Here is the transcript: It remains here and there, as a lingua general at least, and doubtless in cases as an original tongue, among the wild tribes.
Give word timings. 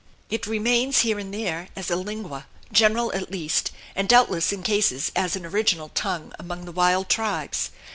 It 0.31 0.47
remains 0.47 1.01
here 1.01 1.19
and 1.19 1.31
there, 1.31 1.67
as 1.75 1.91
a 1.91 1.95
lingua 1.95 2.47
general 2.73 3.13
at 3.13 3.29
least, 3.31 3.69
and 3.95 4.09
doubtless 4.09 4.51
in 4.51 4.63
cases 4.63 5.11
as 5.15 5.35
an 5.35 5.45
original 5.45 5.89
tongue, 5.89 6.33
among 6.39 6.65
the 6.65 6.71
wild 6.71 7.07
tribes. 7.07 7.69